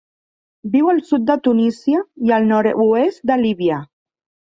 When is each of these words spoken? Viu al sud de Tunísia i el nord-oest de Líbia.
Viu 0.75 0.87
al 0.93 1.01
sud 1.09 1.27
de 1.27 1.35
Tunísia 1.47 1.99
i 2.29 2.33
el 2.39 2.47
nord-oest 2.53 3.29
de 3.33 3.37
Líbia. 3.43 3.79